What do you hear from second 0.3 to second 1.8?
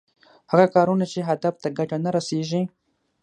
هغه کارونه چې هدف ته